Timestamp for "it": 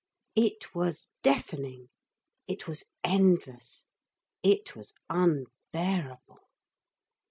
0.35-0.73, 2.47-2.67, 4.41-4.75